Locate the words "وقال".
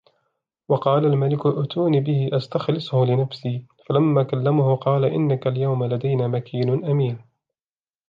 0.69-1.05